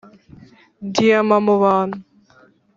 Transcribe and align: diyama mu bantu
diyama 0.93 1.37
mu 1.45 1.55
bantu 1.63 1.97